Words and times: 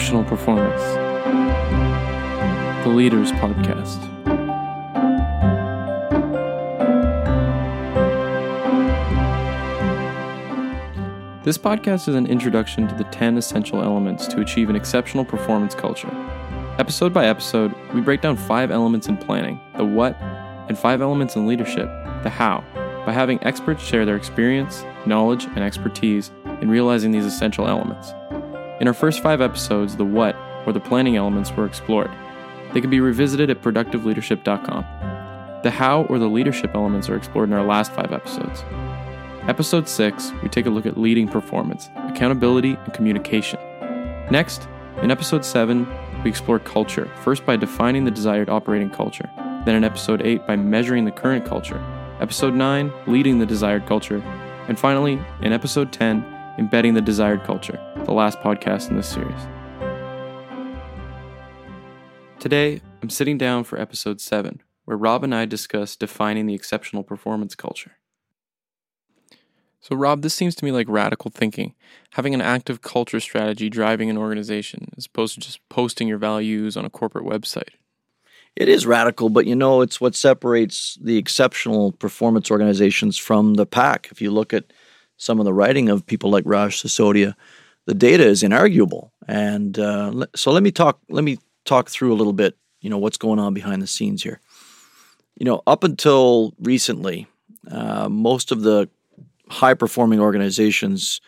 exceptional 0.00 0.24
performance. 0.24 0.80
The 2.84 2.88
Leaders 2.88 3.32
Podcast. 3.32 4.00
This 11.44 11.58
podcast 11.58 12.08
is 12.08 12.14
an 12.14 12.26
introduction 12.26 12.88
to 12.88 12.94
the 12.94 13.04
10 13.04 13.36
essential 13.36 13.82
elements 13.82 14.26
to 14.28 14.40
achieve 14.40 14.70
an 14.70 14.76
exceptional 14.76 15.22
performance 15.22 15.74
culture. 15.74 16.08
Episode 16.78 17.12
by 17.12 17.26
episode, 17.26 17.74
we 17.92 18.00
break 18.00 18.22
down 18.22 18.38
five 18.38 18.70
elements 18.70 19.06
in 19.06 19.18
planning 19.18 19.60
the 19.76 19.84
what, 19.84 20.16
and 20.70 20.78
five 20.78 21.02
elements 21.02 21.36
in 21.36 21.46
leadership 21.46 21.90
the 22.22 22.30
how, 22.30 22.64
by 23.04 23.12
having 23.12 23.38
experts 23.44 23.84
share 23.84 24.06
their 24.06 24.16
experience, 24.16 24.82
knowledge, 25.04 25.44
and 25.44 25.58
expertise 25.58 26.30
in 26.62 26.70
realizing 26.70 27.12
these 27.12 27.26
essential 27.26 27.68
elements. 27.68 28.14
In 28.80 28.88
our 28.88 28.94
first 28.94 29.22
five 29.22 29.42
episodes, 29.42 29.96
the 29.96 30.06
what, 30.06 30.34
or 30.66 30.72
the 30.72 30.80
planning 30.80 31.16
elements, 31.16 31.52
were 31.52 31.66
explored. 31.66 32.10
They 32.72 32.80
can 32.80 32.88
be 32.88 33.00
revisited 33.00 33.50
at 33.50 33.60
productiveleadership.com. 33.60 34.84
The 35.62 35.70
how, 35.70 36.04
or 36.04 36.18
the 36.18 36.26
leadership 36.28 36.70
elements, 36.74 37.10
are 37.10 37.16
explored 37.16 37.50
in 37.50 37.54
our 37.54 37.64
last 37.64 37.92
five 37.92 38.10
episodes. 38.10 38.64
Episode 39.48 39.86
6, 39.86 40.32
we 40.42 40.48
take 40.48 40.64
a 40.64 40.70
look 40.70 40.86
at 40.86 40.96
leading 40.96 41.28
performance, 41.28 41.90
accountability, 42.08 42.78
and 42.82 42.94
communication. 42.94 43.60
Next, 44.30 44.66
in 45.02 45.10
episode 45.10 45.44
7, 45.44 45.86
we 46.24 46.30
explore 46.30 46.58
culture, 46.58 47.10
first 47.22 47.44
by 47.44 47.56
defining 47.56 48.06
the 48.06 48.10
desired 48.10 48.48
operating 48.48 48.88
culture, 48.88 49.28
then 49.66 49.74
in 49.74 49.84
episode 49.84 50.22
8 50.22 50.46
by 50.46 50.56
measuring 50.56 51.04
the 51.04 51.10
current 51.10 51.44
culture, 51.44 51.84
episode 52.18 52.54
9, 52.54 52.90
leading 53.06 53.38
the 53.38 53.46
desired 53.46 53.84
culture, 53.84 54.22
and 54.68 54.78
finally, 54.78 55.20
in 55.42 55.52
episode 55.52 55.92
10, 55.92 56.24
embedding 56.58 56.94
the 56.94 57.02
desired 57.02 57.44
culture, 57.44 57.78
the 58.10 58.14
last 58.14 58.40
podcast 58.40 58.90
in 58.90 58.96
this 58.96 59.08
series. 59.08 59.40
Today, 62.40 62.80
I'm 63.02 63.08
sitting 63.08 63.38
down 63.38 63.62
for 63.62 63.78
episode 63.80 64.20
7, 64.20 64.62
where 64.84 64.96
Rob 64.96 65.22
and 65.22 65.32
I 65.32 65.44
discuss 65.44 65.94
defining 65.94 66.46
the 66.46 66.54
exceptional 66.54 67.04
performance 67.04 67.54
culture. 67.54 67.92
So, 69.80 69.94
Rob, 69.94 70.22
this 70.22 70.34
seems 70.34 70.56
to 70.56 70.64
me 70.64 70.72
like 70.72 70.88
radical 70.88 71.30
thinking, 71.30 71.76
having 72.10 72.34
an 72.34 72.40
active 72.40 72.82
culture 72.82 73.20
strategy 73.20 73.70
driving 73.70 74.10
an 74.10 74.18
organization 74.18 74.88
as 74.96 75.06
opposed 75.06 75.34
to 75.34 75.40
just 75.40 75.60
posting 75.68 76.08
your 76.08 76.18
values 76.18 76.76
on 76.76 76.84
a 76.84 76.90
corporate 76.90 77.24
website. 77.24 77.74
It 78.56 78.68
is 78.68 78.86
radical, 78.86 79.28
but 79.28 79.46
you 79.46 79.54
know, 79.54 79.82
it's 79.82 80.00
what 80.00 80.16
separates 80.16 80.98
the 81.00 81.16
exceptional 81.16 81.92
performance 81.92 82.50
organizations 82.50 83.16
from 83.16 83.54
the 83.54 83.66
pack. 83.66 84.08
If 84.10 84.20
you 84.20 84.32
look 84.32 84.52
at 84.52 84.72
some 85.16 85.38
of 85.38 85.44
the 85.44 85.54
writing 85.54 85.88
of 85.88 86.06
people 86.06 86.28
like 86.28 86.42
Raj 86.44 86.82
Sisodia, 86.82 87.36
the 87.90 87.94
data 87.94 88.24
is 88.24 88.44
inarguable. 88.44 89.10
And 89.26 89.76
uh, 89.76 90.24
so 90.36 90.52
let 90.52 90.62
me 90.62 90.70
talk. 90.70 91.00
Let 91.08 91.24
me 91.24 91.38
talk 91.64 91.88
through 91.88 92.12
a 92.12 92.14
little 92.20 92.32
bit. 92.32 92.56
You 92.80 92.88
know 92.88 92.98
what's 92.98 93.18
going 93.18 93.40
on 93.40 93.52
behind 93.52 93.82
the 93.82 93.88
scenes 93.88 94.22
here. 94.22 94.40
You 95.36 95.44
know, 95.44 95.60
up 95.66 95.82
until 95.82 96.54
recently, 96.60 97.26
uh, 97.68 98.08
most 98.08 98.52
of 98.52 98.62
the 98.62 98.88
high 99.48 99.74
performing 99.74 100.20
organizations, 100.20 101.20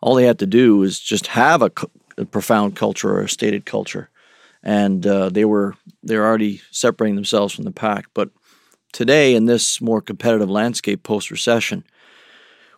all 0.00 0.14
they 0.14 0.24
had 0.24 0.38
to 0.38 0.46
do 0.46 0.76
was 0.76 1.00
just 1.00 1.26
have 1.26 1.62
a, 1.62 1.72
a 2.16 2.24
profound 2.24 2.76
culture 2.76 3.10
or 3.10 3.22
a 3.22 3.28
stated 3.28 3.66
culture, 3.66 4.08
and 4.62 5.04
uh, 5.04 5.30
they 5.30 5.44
were 5.44 5.74
they're 6.04 6.24
already 6.24 6.60
separating 6.70 7.16
themselves 7.16 7.52
from 7.52 7.64
the 7.64 7.72
pack. 7.72 8.06
But 8.14 8.30
today, 8.92 9.34
in 9.34 9.46
this 9.46 9.80
more 9.80 10.00
competitive 10.00 10.48
landscape 10.48 11.02
post 11.02 11.32
recession, 11.32 11.82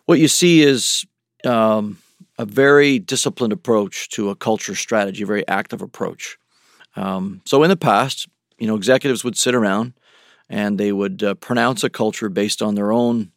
what 0.05 0.17
you 0.17 0.27
see 0.27 0.63
is 0.63 1.05
um, 1.45 1.99
a 2.37 2.45
very 2.45 2.99
disciplined 2.99 3.53
approach 3.53 4.09
to 4.09 4.29
a 4.29 4.35
culture 4.35 4.75
strategy, 4.75 5.23
a 5.23 5.27
very 5.27 5.47
active 5.47 5.81
approach. 5.81 6.37
Um, 6.95 7.41
so 7.45 7.63
in 7.63 7.69
the 7.69 7.77
past, 7.77 8.27
you 8.57 8.67
know, 8.67 8.75
executives 8.75 9.23
would 9.23 9.37
sit 9.37 9.55
around 9.55 9.93
and 10.49 10.77
they 10.77 10.91
would 10.91 11.23
uh, 11.23 11.33
pronounce 11.35 11.83
a 11.83 11.89
culture 11.89 12.29
based 12.29 12.61
on 12.61 12.75
their 12.75 12.91
own 12.91 13.31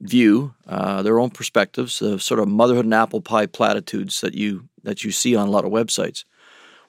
view, 0.00 0.54
uh, 0.66 1.02
their 1.02 1.18
own 1.18 1.30
perspectives, 1.30 1.98
the 1.98 2.18
sort 2.18 2.40
of 2.40 2.48
motherhood 2.48 2.84
and 2.84 2.94
apple 2.94 3.20
pie 3.20 3.46
platitudes 3.46 4.20
that 4.20 4.34
you 4.34 4.68
that 4.84 5.04
you 5.04 5.10
see 5.10 5.34
on 5.34 5.48
a 5.48 5.50
lot 5.50 5.64
of 5.64 5.72
websites, 5.72 6.24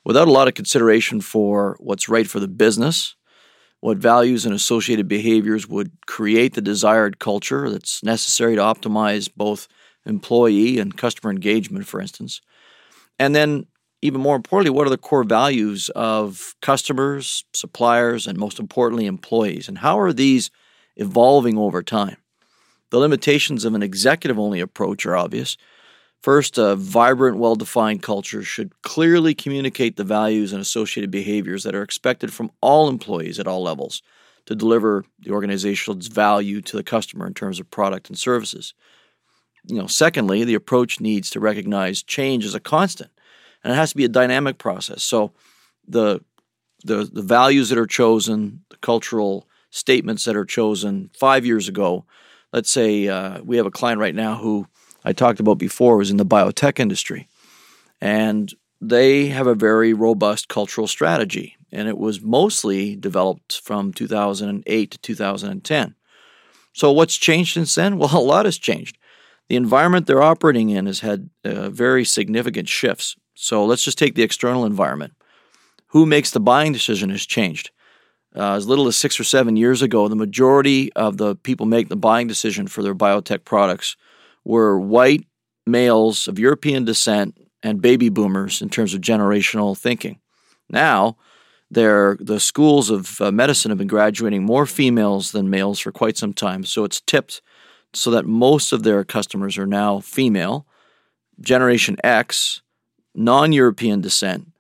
without 0.04 0.28
a 0.28 0.32
lot 0.32 0.48
of 0.48 0.54
consideration 0.54 1.20
for 1.20 1.76
what's 1.80 2.08
right 2.08 2.28
for 2.28 2.40
the 2.40 2.48
business, 2.48 3.16
what 3.80 3.98
values 3.98 4.46
and 4.46 4.54
associated 4.54 5.08
behaviors 5.08 5.68
would 5.68 5.92
create 6.06 6.54
the 6.54 6.62
desired 6.62 7.20
culture 7.20 7.70
that's 7.70 8.04
necessary 8.04 8.56
to 8.56 8.62
optimize 8.62 9.30
both 9.36 9.68
employee 10.06 10.80
and 10.80 10.98
customer 10.98 11.32
engagement, 11.32 11.88
for 11.88 12.02
instance, 12.02 12.42
and 13.18 13.36
then. 13.36 13.66
Even 14.02 14.22
more 14.22 14.38
importantly, 14.38 14.70
what 14.70 14.88
are 14.88 14.92
the 14.92 14.98
core 14.98 15.26
values 15.26 15.90
of 15.94 16.56
customers, 16.62 17.44
suppliers, 17.52 18.28
and 18.28 18.38
most 18.38 18.58
importantly, 18.58 19.06
employees? 19.06 19.68
And 19.68 19.80
how 19.80 20.00
are 20.00 20.14
these 20.14 20.52
evolving 20.96 21.58
over 21.58 21.84
time? 21.84 22.16
The 22.92 22.98
limitations 22.98 23.66
of 23.66 23.76
an 23.76 23.84
executive 23.84 24.40
only 24.40 24.62
approach 24.62 25.06
are 25.06 25.18
obvious. 25.18 25.58
First, 26.22 26.58
a 26.58 26.76
vibrant, 26.76 27.38
well 27.38 27.56
defined 27.56 28.02
culture 28.02 28.44
should 28.44 28.82
clearly 28.82 29.34
communicate 29.34 29.96
the 29.96 30.04
values 30.04 30.52
and 30.52 30.62
associated 30.62 31.12
behaviors 31.12 31.64
that 31.64 31.76
are 31.76 31.84
expected 31.84 32.34
from 32.34 32.52
all 32.62 32.90
employees 32.90 33.40
at 33.40 33.48
all 33.48 33.64
levels 33.64 34.02
to 34.46 34.56
deliver 34.56 35.06
the 35.20 35.32
organization's 35.32 36.08
value 36.08 36.62
to 36.62 36.76
the 36.76 36.84
customer 36.84 37.28
in 37.28 37.34
terms 37.34 37.60
of 37.60 37.70
product 37.70 38.10
and 38.10 38.18
services. 38.18 38.74
You 39.70 39.78
know, 39.78 39.88
secondly, 39.88 40.44
the 40.44 40.56
approach 40.56 41.00
needs 41.00 41.30
to 41.32 41.40
recognize 41.40 42.04
change 42.04 42.46
as 42.46 42.56
a 42.56 42.60
constant, 42.60 43.12
and 43.64 43.72
it 43.74 43.76
has 43.76 43.92
to 43.92 43.98
be 43.98 44.06
a 44.06 44.10
dynamic 44.10 44.58
process. 44.58 45.04
So, 45.04 45.32
the 45.88 46.22
the 46.84 47.10
the 47.12 47.22
values 47.22 47.70
that 47.70 47.78
are 47.78 47.88
chosen, 47.88 48.64
the 48.70 48.78
cultural 48.78 49.48
statements 49.70 50.26
that 50.26 50.36
are 50.36 50.46
chosen 50.46 51.12
five 51.14 51.46
years 51.46 51.68
ago 51.68 52.06
let's 52.54 52.70
say 52.70 53.08
uh, 53.08 53.42
we 53.44 53.58
have 53.58 53.66
a 53.66 53.72
client 53.72 54.00
right 54.00 54.16
now 54.16 54.36
who 54.36 54.68
I 55.04 55.14
talked 55.14 55.40
about 55.40 55.58
before 55.58 55.98
was 55.98 56.12
in 56.12 56.18
the 56.18 56.26
biotech 56.26 56.80
industry, 56.80 57.28
and 58.02 58.54
they 58.82 59.28
have 59.28 59.48
a 59.48 59.56
very 59.56 59.94
robust 59.94 60.48
cultural 60.48 60.88
strategy, 60.88 61.58
and 61.72 61.88
it 61.88 61.98
was 61.98 62.22
mostly 62.22 62.96
developed 62.96 63.62
from 63.62 63.94
2008 63.94 64.92
to 64.92 64.98
2010. 64.98 65.96
So, 66.74 66.92
what's 66.92 67.18
changed 67.18 67.54
since 67.54 67.76
then? 67.76 67.98
Well, 67.98 68.18
a 68.18 68.20
lot 68.20 68.46
has 68.46 68.58
changed. 68.58 68.98
The 69.50 69.56
environment 69.56 70.08
they're 70.08 70.22
operating 70.22 70.70
in 70.70 70.86
has 70.86 71.02
had 71.02 71.30
uh, 71.44 71.70
very 71.70 72.06
significant 72.06 72.70
shifts. 72.70 73.16
So, 73.34 73.66
let's 73.66 73.84
just 73.84 73.98
take 73.98 74.16
the 74.16 74.24
external 74.24 74.66
environment. 74.66 75.14
Who 75.88 76.06
makes 76.06 76.32
the 76.32 76.40
buying 76.40 76.72
decision 76.72 77.10
has 77.10 77.26
changed. 77.26 77.72
Uh, 78.36 78.54
as 78.54 78.68
little 78.68 78.88
as 78.88 78.96
six 78.96 79.20
or 79.20 79.24
seven 79.24 79.56
years 79.56 79.82
ago, 79.82 80.08
the 80.08 80.16
majority 80.16 80.94
of 80.94 81.18
the 81.18 81.36
people 81.36 81.66
making 81.66 81.90
the 81.90 81.96
buying 81.96 82.28
decision 82.28 82.68
for 82.68 82.84
their 82.84 82.94
biotech 82.94 83.44
products 83.44 83.98
were 84.44 84.80
white 84.80 85.26
males 85.66 86.28
of 86.28 86.38
European 86.38 86.86
descent 86.86 87.36
and 87.64 87.82
baby 87.82 88.10
boomers 88.10 88.62
in 88.62 88.70
terms 88.70 88.94
of 88.94 89.02
generational 89.02 89.78
thinking. 89.78 90.20
Now, 90.70 91.18
the 91.72 92.38
schools 92.40 92.90
of 92.90 93.20
uh, 93.22 93.32
medicine 93.32 93.72
have 93.72 93.78
been 93.78 93.88
graduating 93.88 94.44
more 94.44 94.66
females 94.66 95.32
than 95.32 95.50
males 95.50 95.80
for 95.80 95.92
quite 95.92 96.18
some 96.18 96.34
time, 96.34 96.64
so 96.64 96.84
it's 96.84 97.02
tipped 97.02 97.42
so 97.94 98.12
that 98.12 98.26
most 98.26 98.72
of 98.72 98.84
their 98.84 99.04
customers 99.04 99.58
are 99.58 99.66
now 99.66 100.00
female, 100.00 100.66
Generation 101.42 101.98
X, 102.04 102.62
non 103.16 103.52
European 103.52 104.02
descent, 104.02 104.52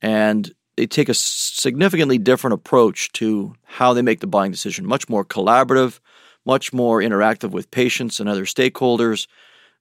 and 0.00 0.52
they 0.76 0.86
take 0.86 1.08
a 1.08 1.14
significantly 1.14 2.16
different 2.16 2.54
approach 2.54 3.12
to 3.12 3.54
how 3.64 3.92
they 3.92 4.02
make 4.02 4.20
the 4.20 4.26
buying 4.26 4.50
decision, 4.50 4.86
much 4.86 5.08
more 5.08 5.24
collaborative, 5.24 6.00
much 6.46 6.72
more 6.72 7.00
interactive 7.00 7.50
with 7.50 7.70
patients 7.70 8.18
and 8.18 8.28
other 8.28 8.44
stakeholders, 8.44 9.26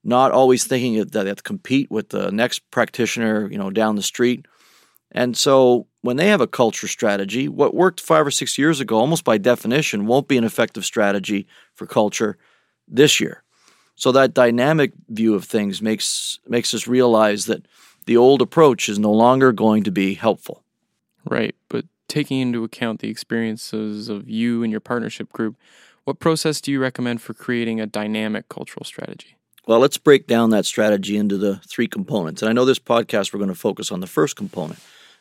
not 0.03 0.31
always 0.31 0.65
thinking 0.65 0.97
that 0.97 1.11
they 1.11 1.25
have 1.25 1.37
to 1.37 1.43
compete 1.43 1.89
with 1.89 2.09
the 2.09 2.31
next 2.31 2.69
practitioner, 2.71 3.49
you 3.49 3.57
know, 3.57 3.69
down 3.69 3.95
the 3.95 4.01
street. 4.01 4.45
And 5.11 5.35
so 5.37 5.87
when 6.01 6.17
they 6.17 6.27
have 6.27 6.41
a 6.41 6.47
culture 6.47 6.87
strategy, 6.87 7.47
what 7.47 7.73
worked 7.73 8.01
five 8.01 8.27
or 8.27 8.31
six 8.31 8.57
years 8.57 8.79
ago, 8.79 8.97
almost 8.97 9.23
by 9.23 9.37
definition, 9.37 10.05
won't 10.05 10.27
be 10.27 10.37
an 10.37 10.43
effective 10.43 10.85
strategy 10.85 11.47
for 11.75 11.87
culture 11.87 12.37
this 12.89 13.19
year. 13.19 13.43
So 13.95 14.11
that 14.13 14.33
dynamic 14.33 14.93
view 15.09 15.35
of 15.35 15.43
things 15.43 15.81
makes 15.81 16.39
makes 16.47 16.73
us 16.73 16.87
realize 16.87 17.45
that 17.45 17.65
the 18.05 18.17
old 18.17 18.41
approach 18.41 18.89
is 18.89 18.97
no 18.97 19.11
longer 19.11 19.51
going 19.51 19.83
to 19.83 19.91
be 19.91 20.13
helpful. 20.13 20.63
Right. 21.25 21.55
But 21.67 21.85
taking 22.07 22.39
into 22.39 22.63
account 22.63 23.01
the 23.01 23.09
experiences 23.09 24.09
of 24.09 24.29
you 24.29 24.63
and 24.63 24.71
your 24.71 24.79
partnership 24.79 25.31
group, 25.31 25.57
what 26.05 26.19
process 26.19 26.59
do 26.61 26.71
you 26.71 26.79
recommend 26.79 27.21
for 27.21 27.33
creating 27.33 27.79
a 27.79 27.85
dynamic 27.85 28.49
cultural 28.49 28.83
strategy? 28.83 29.35
Well, 29.67 29.79
let's 29.79 29.97
break 29.97 30.25
down 30.25 30.49
that 30.49 30.65
strategy 30.65 31.15
into 31.15 31.37
the 31.37 31.57
three 31.57 31.87
components. 31.87 32.41
And 32.41 32.49
I 32.49 32.53
know 32.53 32.65
this 32.65 32.79
podcast, 32.79 33.31
we're 33.31 33.39
going 33.39 33.49
to 33.49 33.55
focus 33.55 33.91
on 33.91 33.99
the 33.99 34.07
first 34.07 34.35
component, 34.35 34.79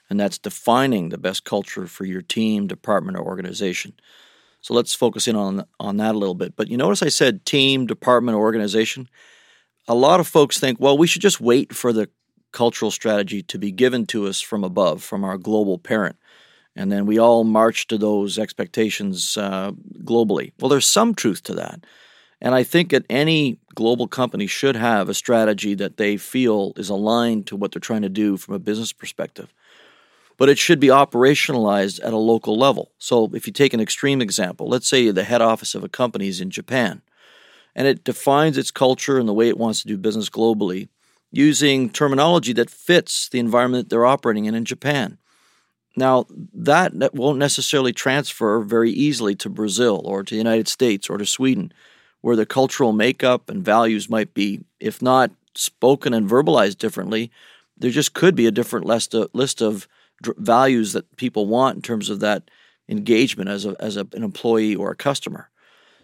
and 0.09 0.19
that's 0.19 0.39
defining 0.39 1.11
the 1.11 1.19
best 1.19 1.45
culture 1.45 1.87
for 1.87 2.07
your 2.07 2.23
team, 2.23 2.67
department, 2.67 3.19
or 3.19 3.23
organization. 3.23 3.93
So 4.69 4.75
let's 4.75 4.95
focus 4.95 5.27
in 5.27 5.35
on, 5.35 5.65
on 5.81 5.97
that 5.97 6.15
a 6.15 6.19
little 6.19 6.35
bit. 6.35 6.55
But 6.55 6.69
you 6.69 6.77
notice 6.77 7.03
I 7.03 7.09
said 7.09 7.47
team, 7.47 7.87
department, 7.87 8.37
organization? 8.37 9.09
A 9.89 9.95
lot 9.95 10.21
of 10.21 10.29
folks 10.29 10.61
think, 10.61 10.79
well, 10.79 10.99
we 10.99 11.07
should 11.07 11.23
just 11.23 11.41
wait 11.41 11.75
for 11.75 11.91
the 11.91 12.11
cultural 12.53 12.91
strategy 12.91 13.43
to 13.45 13.59
be 13.59 13.73
given 13.73 14.05
to 14.09 14.27
us 14.27 14.43
from 14.43 14.65
above, 14.65 15.03
from 15.03 15.25
our 15.25 15.39
global 15.39 15.79
parent. 15.79 16.17
And 16.77 16.93
then 16.93 17.07
we 17.07 17.19
all 17.19 17.45
march 17.45 17.87
to 17.87 17.97
those 17.97 18.39
expectations 18.39 19.39
uh, 19.39 19.73
globally. 20.05 20.53
Well, 20.61 20.69
there's 20.69 20.87
some 20.87 21.15
truth 21.15 21.43
to 21.45 21.55
that. 21.55 21.87
And 22.43 22.55
I 22.55 22.63
think 22.63 22.91
that 22.91 23.07
any 23.09 23.59
global 23.75 24.07
company 24.07 24.47
should 24.47 24.77
have 24.77 25.09
a 25.09 25.15
strategy 25.15 25.77
that 25.77 25.97
they 25.97 26.19
feel 26.19 26.75
is 26.77 26.91
aligned 26.91 27.47
to 27.47 27.57
what 27.57 27.73
they're 27.73 27.81
trying 27.81 28.03
to 28.03 28.11
do 28.11 28.37
from 28.37 28.55
a 28.55 28.59
business 28.59 28.93
perspective. 28.93 29.51
But 30.39 30.49
it 30.49 30.57
should 30.57 30.81
be 30.81 30.87
operationalized 30.87 32.01
at 32.03 32.15
a 32.15 32.17
local 32.17 32.57
level. 32.57 32.93
So, 32.99 33.31
if 33.35 33.47
you 33.47 33.53
take 33.53 33.75
an 33.75 33.81
extreme 33.81 34.23
example, 34.23 34.69
let's 34.69 34.89
say 34.89 35.11
the 35.11 35.25
head 35.25 35.43
office 35.43 35.75
of 35.75 35.85
a 35.85 35.89
company 35.89 36.29
is 36.29 36.41
in 36.41 36.51
Japan, 36.51 37.03
and 37.75 37.87
it 37.87 38.05
defines 38.05 38.57
its 38.57 38.71
culture 38.71 39.19
and 39.19 39.29
the 39.29 39.35
way 39.35 39.49
it 39.49 39.59
wants 39.59 39.83
to 39.83 39.89
do 39.89 39.99
business 39.99 40.31
globally 40.31 40.89
using 41.31 41.91
terminology 41.91 42.55
that 42.55 42.71
fits 42.71 43.29
the 43.29 43.39
environment 43.39 43.85
that 43.85 43.91
they're 43.91 44.07
operating 44.07 44.47
in 44.47 44.55
in 44.55 44.65
Japan. 44.65 45.19
Now, 45.97 46.27
that 46.55 46.93
won't 47.13 47.39
necessarily 47.39 47.93
transfer 47.93 48.61
very 48.61 48.91
easily 48.91 49.35
to 49.37 49.51
Brazil 49.51 50.01
or 50.05 50.23
to 50.23 50.35
the 50.35 50.39
United 50.39 50.69
States 50.69 51.11
or 51.11 51.19
to 51.19 51.27
Sweden 51.27 51.73
where 52.21 52.37
the 52.37 52.47
cultural 52.47 52.93
makeup 52.93 53.49
and 53.49 53.65
values 53.65 54.11
might 54.11 54.35
be, 54.35 54.61
if 54.81 55.01
not 55.01 55.31
spoken 55.55 56.13
and 56.13 56.29
verbalized 56.29 56.79
differently, 56.79 57.31
there 57.77 57.91
just 57.91 58.13
could 58.13 58.35
be 58.35 58.47
a 58.47 58.51
different 58.53 58.87
list 58.87 59.15
of, 59.15 59.31
list 59.33 59.63
of 59.63 59.89
values 60.37 60.93
that 60.93 61.17
people 61.17 61.47
want 61.47 61.77
in 61.77 61.83
terms 61.83 62.11
of 62.11 62.21
that 62.21 62.51
engagement 62.89 63.49
as, 63.51 63.67
a, 63.67 63.77
as 63.81 63.97
a, 63.97 64.07
an 64.15 64.23
employee 64.23 64.75
or 64.75 64.91
a 64.91 64.97
customer. 64.97 65.51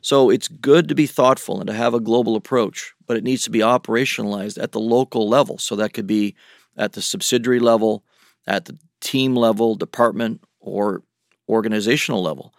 So 0.01 0.29
it's 0.29 0.49
good 0.49 0.89
to 0.89 0.95
be 0.95 1.07
thoughtful 1.07 1.61
and 1.61 1.67
to 1.67 1.73
have 1.73 1.95
a 1.95 2.01
global 2.01 2.37
approach, 2.37 2.93
but 3.07 3.17
it 3.17 3.25
needs 3.25 3.45
to 3.45 3.51
be 3.51 3.61
operationalized 3.61 4.63
at 4.63 4.73
the 4.73 4.81
local 4.81 5.29
level. 5.29 5.57
So 5.59 5.77
that 5.77 5.95
could 5.95 6.07
be 6.07 6.35
at 6.77 6.93
the 6.93 7.01
subsidiary 7.01 7.61
level, 7.61 8.05
at 8.47 8.67
the 8.67 8.79
team 9.01 9.35
level, 9.35 9.75
department, 9.75 10.43
or 10.61 11.03
organizational 11.49 12.23
level. 12.23 12.55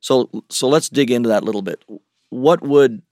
So 0.00 0.30
so 0.48 0.68
let's 0.68 0.88
dig 0.88 1.10
into 1.10 1.28
that 1.28 1.42
a 1.42 1.46
little 1.46 1.62
bit 1.62 1.84
what 2.30 2.62
would 2.62 3.02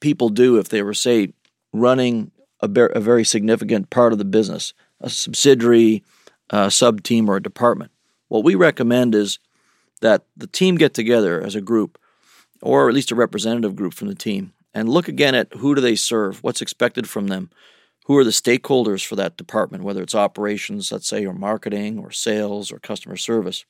people 0.00 0.28
do 0.28 0.58
if 0.58 0.68
they 0.68 0.82
were, 0.82 0.94
say, 0.94 1.32
running 1.72 2.30
a, 2.60 2.68
a 2.68 3.00
very 3.00 3.24
significant 3.24 3.90
part 3.90 4.12
of 4.12 4.18
the 4.18 4.24
business, 4.24 4.74
a 5.00 5.10
subsidiary, 5.10 6.02
a 6.54 6.70
sub 6.70 7.02
team, 7.02 7.28
or 7.28 7.36
a 7.36 7.42
department? 7.42 7.90
What 8.28 8.44
we 8.44 8.54
recommend 8.54 9.14
is 9.14 9.38
that 10.00 10.24
the 10.36 10.46
team 10.46 10.76
get 10.76 10.94
together 10.94 11.40
as 11.40 11.54
a 11.54 11.60
group, 11.60 11.98
or 12.62 12.88
at 12.88 12.94
least 12.94 13.10
a 13.10 13.16
representative 13.16 13.76
group 13.76 13.94
from 13.94 14.08
the 14.08 14.14
team, 14.14 14.52
and 14.72 14.88
look 14.88 15.08
again 15.08 15.34
at 15.34 15.52
who 15.54 15.74
do 15.74 15.80
they 15.80 15.96
serve, 15.96 16.42
what's 16.42 16.62
expected 16.62 17.08
from 17.08 17.28
them, 17.28 17.50
who 18.06 18.16
are 18.16 18.24
the 18.24 18.30
stakeholders 18.30 19.04
for 19.06 19.16
that 19.16 19.36
department, 19.36 19.84
whether 19.84 20.02
it's 20.02 20.14
operations, 20.14 20.92
let's 20.92 21.08
say, 21.08 21.24
or 21.24 21.32
marketing, 21.32 21.98
or 21.98 22.10
sales, 22.10 22.70
or 22.70 22.78
customer 22.78 23.16
service. 23.16 23.64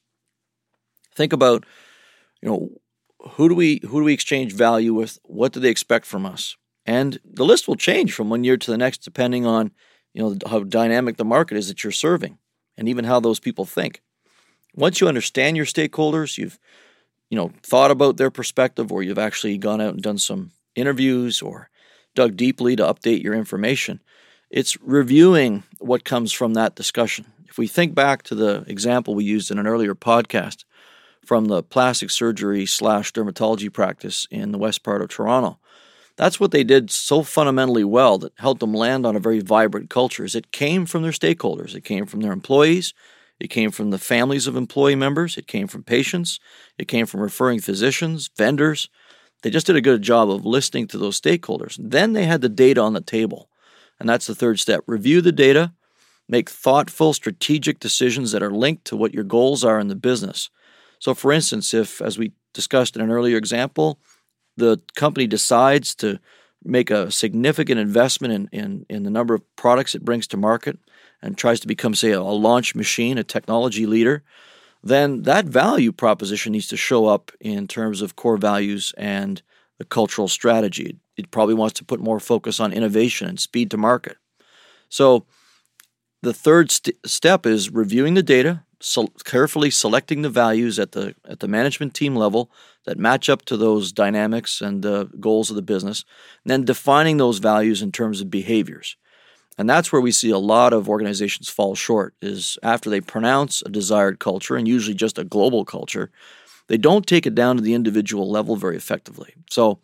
Think 1.15 1.33
about, 1.33 1.65
you 2.43 2.49
know, 2.49 2.71
who 3.33 3.49
do 3.49 3.55
we 3.55 3.81
who 3.83 4.01
do 4.01 4.05
we 4.05 4.13
exchange 4.13 4.53
value 4.53 4.93
with? 4.93 5.19
What 5.23 5.53
do 5.53 5.61
they 5.61 5.71
expect 5.71 6.05
from 6.05 6.27
us? 6.27 6.57
And 6.85 7.19
the 7.25 7.45
list 7.45 7.67
will 7.67 7.77
change 7.77 8.13
from 8.13 8.29
one 8.29 8.45
year 8.45 8.57
to 8.57 8.71
the 8.71 8.77
next 8.77 8.99
depending 8.99 9.47
on 9.47 9.73
you 10.13 10.23
know 10.23 10.37
how 10.47 10.61
dynamic 10.61 11.17
the 11.17 11.25
market 11.25 11.57
is 11.57 11.69
that 11.69 11.83
you're 11.83 11.93
serving 11.93 12.39
and 12.77 12.89
even 12.89 13.05
how 13.05 13.21
those 13.21 13.41
people 13.41 13.65
think. 13.65 14.03
Once 14.75 15.01
you 15.01 15.09
understand 15.09 15.57
your 15.57 15.67
stakeholders, 15.67 16.39
you've 16.39 16.59
you 17.31 17.37
know 17.37 17.53
thought 17.63 17.91
about 17.91 18.17
their 18.17 18.31
perspective 18.31 18.93
or 18.93 19.03
you've 19.03 19.19
actually 19.19 19.59
gone 19.59 19.81
out 19.81 19.95
and 19.95 20.03
done 20.03 20.19
some 20.19 20.53
interviews 20.75 21.41
or 21.43 21.71
dug 22.15 22.37
deeply 22.37 22.77
to 22.77 22.83
update 22.83 23.23
your 23.23 23.35
information. 23.35 24.01
It's 24.51 24.81
reviewing 24.81 25.65
what 25.79 26.05
comes 26.05 26.33
from 26.33 26.55
that 26.55 26.77
discussion. 26.77 27.27
If 27.49 27.59
we 27.59 27.67
think 27.67 27.95
back 27.95 28.23
to 28.25 28.35
the 28.35 28.65
example 28.67 29.15
we 29.15 29.25
used 29.25 29.51
in 29.51 29.59
an 29.59 29.67
earlier 29.67 29.95
podcast, 29.95 30.65
from 31.25 31.47
the 31.47 31.63
plastic 31.63 32.11
surgery 32.11 32.67
slash 32.67 33.13
dermatology 33.13 33.73
practice 33.73 34.27
in 34.31 34.53
the 34.53 34.59
west 34.59 34.83
part 34.83 35.03
of 35.03 35.09
Toronto. 35.09 35.59
That's 36.17 36.39
what 36.39 36.53
they 36.53 36.63
did 36.63 36.91
so 36.91 37.23
fundamentally 37.23 37.85
well 37.85 38.19
that 38.19 38.33
helped 38.39 38.61
them 38.61 38.73
land 38.73 39.05
on 39.05 39.17
a 39.17 39.21
very 39.21 39.41
vibrant 39.41 39.91
culture. 39.91 40.25
Is 40.25 40.35
it 40.35 40.53
came 40.53 40.87
from 40.87 41.03
their 41.03 41.13
stakeholders, 41.13 41.75
it 41.75 41.85
came 41.85 42.07
from 42.07 42.21
their 42.21 42.33
employees, 42.33 42.95
it 43.41 43.49
came 43.49 43.73
from 43.73 43.91
the 43.91 43.99
families 43.99 44.47
of 44.47 44.57
employee 44.57 44.95
members, 44.95 45.37
it 45.37 45.49
came 45.49 45.67
from 45.67 45.83
patients, 45.83 46.39
it 46.79 46.87
came 46.87 47.07
from 47.07 47.21
referring 47.21 47.61
physicians, 47.61 48.31
vendors. 48.37 48.89
They 49.43 49.51
just 49.51 49.67
did 49.67 49.77
a 49.77 49.81
good 49.81 50.03
job 50.03 50.31
of 50.31 50.47
listening 50.47 50.87
to 50.89 50.99
those 50.99 51.21
stakeholders. 51.21 51.77
Then 51.79 52.13
they 52.13 52.25
had 52.25 52.41
the 52.41 52.49
data 52.49 52.81
on 52.81 52.93
the 52.93 53.01
table. 53.01 53.51
And 53.99 54.09
that's 54.09 54.27
the 54.27 54.35
third 54.35 54.61
step. 54.61 54.85
Review 54.87 55.21
the 55.21 55.33
data, 55.33 55.73
make 56.29 56.49
thoughtful, 56.49 57.13
strategic 57.13 57.81
decisions 57.81 58.33
that 58.33 58.43
are 58.43 58.51
linked 58.51 58.85
to 58.87 58.97
what 58.97 59.13
your 59.15 59.25
goals 59.25 59.65
are 59.65 59.79
in 59.79 59.89
the 59.89 59.97
business. 59.97 60.49
So, 60.99 61.13
for 61.13 61.33
instance, 61.33 61.75
if, 61.75 62.01
as 62.01 62.17
we 62.17 62.33
discussed 62.55 62.97
in 62.97 63.03
an 63.03 63.11
earlier 63.11 63.37
example, 63.37 63.99
the 64.57 64.81
company 64.95 65.27
decides 65.27 65.95
to 65.97 66.19
make 66.65 66.91
a 66.91 67.11
significant 67.11 67.79
investment 67.79 68.33
in, 68.33 68.49
in, 68.59 68.87
in 68.89 69.03
the 69.03 69.11
number 69.11 69.35
of 69.35 69.57
products 69.57 69.95
it 69.95 70.05
brings 70.05 70.27
to 70.27 70.37
market 70.37 70.79
and 71.21 71.37
tries 71.37 71.61
to 71.61 71.67
become, 71.67 71.95
say, 71.95 72.13
a 72.13 72.23
launch 72.23 72.75
machine, 72.75 73.19
a 73.19 73.25
technology 73.25 73.87
leader, 73.87 74.23
then 74.83 75.23
that 75.23 75.47
value 75.47 75.93
proposition 75.93 76.53
needs 76.53 76.69
to 76.69 76.77
show 76.77 77.07
up 77.07 77.33
in 77.41 77.67
terms 77.67 78.03
of 78.03 78.17
core 78.17 78.37
values 78.37 78.93
and 78.99 79.43
the 79.79 79.85
cultural 79.85 80.29
strategy. 80.29 80.99
It 81.17 81.31
probably 81.31 81.55
wants 81.55 81.75
to 81.79 81.85
put 81.85 82.01
more 82.01 82.21
focus 82.21 82.61
on 82.61 82.73
innovation 82.73 83.29
and 83.29 83.41
speed 83.41 83.71
to 83.71 83.77
market. 83.77 84.19
So, 84.89 85.27
the 86.23 86.33
third 86.33 86.71
st- 86.71 86.97
step 87.05 87.45
is 87.45 87.71
reviewing 87.71 88.15
the 88.15 88.23
data, 88.23 88.63
so 88.81 89.09
carefully 89.25 89.71
selecting 89.71 90.23
the 90.23 90.31
values 90.31 90.79
at 90.79 90.93
the 90.93 91.15
at 91.27 91.41
the 91.41 91.49
management 91.49 91.95
team 91.95 92.17
level 92.17 92.51
that 92.85 92.99
match 92.99 93.29
up 93.29 93.45
to 93.47 93.57
those 93.57 93.93
dynamics 93.93 94.61
and 94.61 94.83
the 94.83 95.11
goals 95.21 95.51
of 95.51 95.57
the 95.57 95.63
business, 95.63 96.05
and 96.45 96.51
then 96.51 96.65
defining 96.65 97.17
those 97.17 97.39
values 97.39 97.83
in 97.83 97.93
terms 97.93 98.21
of 98.21 98.31
behaviors. 98.31 98.97
And 99.57 99.71
that's 99.71 99.93
where 99.93 100.01
we 100.01 100.11
see 100.11 100.31
a 100.31 100.39
lot 100.39 100.73
of 100.73 100.89
organizations 100.89 101.49
fall 101.49 101.75
short 101.75 102.15
is 102.21 102.59
after 102.63 102.91
they 102.91 103.01
pronounce 103.01 103.63
a 103.63 103.69
desired 103.69 104.19
culture 104.19 104.57
and 104.57 104.67
usually 104.67 104.95
just 104.95 105.19
a 105.19 105.25
global 105.25 105.65
culture, 105.65 106.11
they 106.67 106.77
don't 106.77 107.07
take 107.07 107.27
it 107.27 107.35
down 107.35 107.57
to 107.57 107.63
the 107.63 107.75
individual 107.75 108.31
level 108.31 108.57
very 108.57 108.77
effectively. 108.77 109.35
So, 109.51 109.79